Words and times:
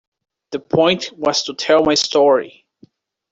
The 0.49 0.57
point 0.59 1.11
was 1.15 1.43
to 1.43 1.53
tell 1.53 1.83
my 1.83 1.93
story. 1.93 2.65